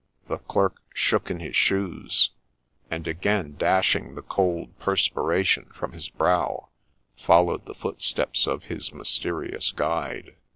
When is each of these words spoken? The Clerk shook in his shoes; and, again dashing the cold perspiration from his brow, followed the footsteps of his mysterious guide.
The 0.25 0.39
Clerk 0.39 0.81
shook 0.95 1.29
in 1.29 1.39
his 1.39 1.55
shoes; 1.55 2.31
and, 2.89 3.07
again 3.07 3.55
dashing 3.55 4.15
the 4.15 4.23
cold 4.23 4.79
perspiration 4.79 5.65
from 5.75 5.91
his 5.91 6.09
brow, 6.09 6.69
followed 7.15 7.65
the 7.67 7.75
footsteps 7.75 8.47
of 8.47 8.63
his 8.63 8.91
mysterious 8.91 9.71
guide. 9.71 10.37